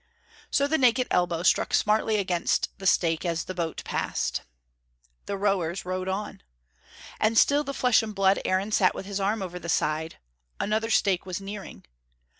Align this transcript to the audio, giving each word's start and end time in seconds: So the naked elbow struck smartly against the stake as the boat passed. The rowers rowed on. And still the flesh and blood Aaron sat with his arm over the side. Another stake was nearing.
So 0.49 0.65
the 0.65 0.79
naked 0.79 1.05
elbow 1.11 1.43
struck 1.43 1.75
smartly 1.75 2.15
against 2.17 2.69
the 2.79 2.87
stake 2.87 3.23
as 3.23 3.43
the 3.43 3.53
boat 3.53 3.83
passed. 3.85 4.41
The 5.27 5.37
rowers 5.37 5.85
rowed 5.85 6.07
on. 6.07 6.41
And 7.19 7.37
still 7.37 7.63
the 7.63 7.71
flesh 7.75 8.01
and 8.01 8.15
blood 8.15 8.41
Aaron 8.43 8.71
sat 8.71 8.95
with 8.95 9.05
his 9.05 9.19
arm 9.19 9.43
over 9.43 9.59
the 9.59 9.69
side. 9.69 10.17
Another 10.59 10.89
stake 10.89 11.27
was 11.27 11.39
nearing. 11.39 11.85